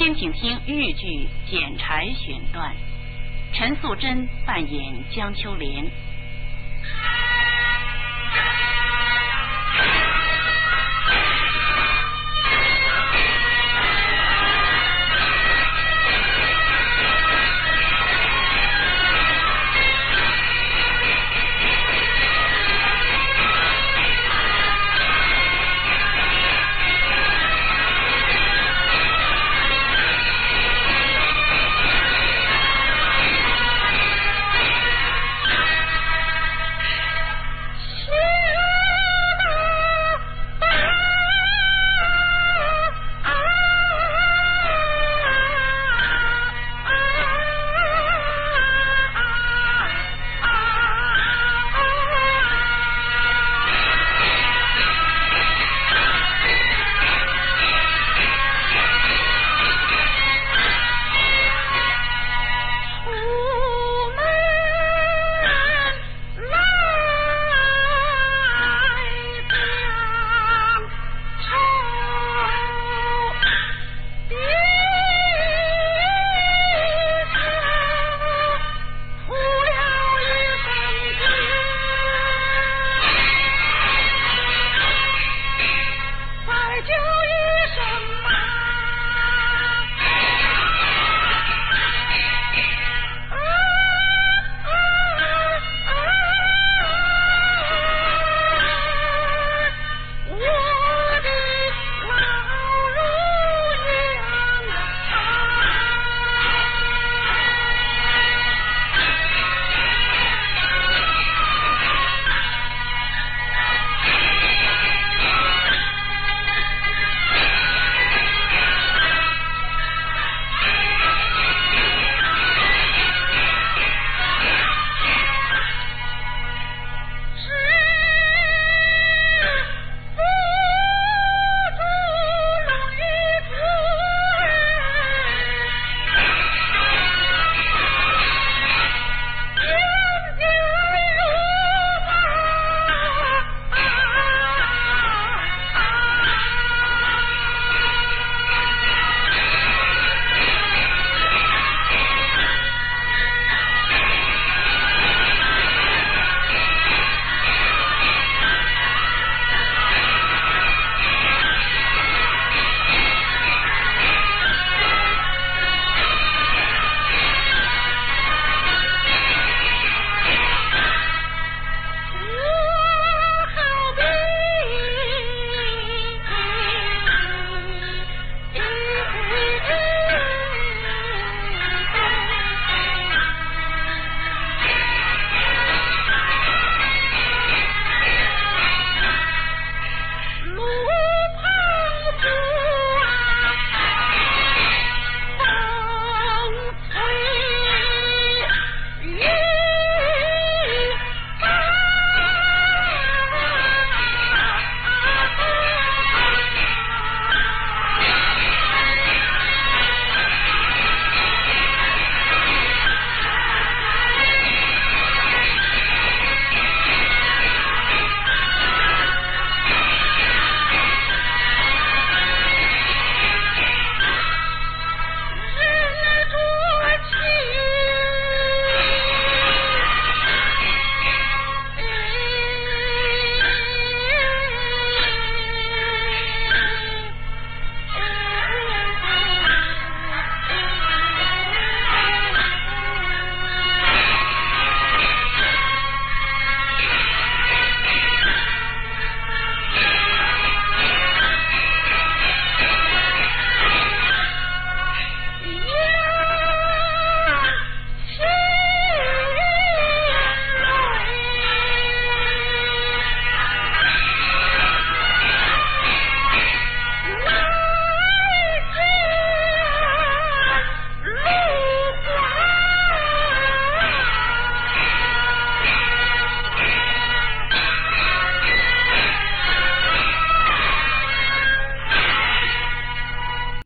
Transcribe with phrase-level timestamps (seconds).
[0.00, 1.06] 先请听豫剧
[1.50, 2.74] 《剪柴》选段，
[3.52, 5.84] 陈素贞扮演江秋莲。